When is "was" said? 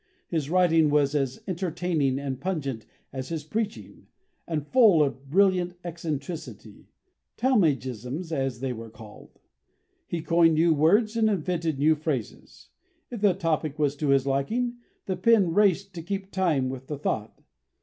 0.89-1.13, 13.77-13.95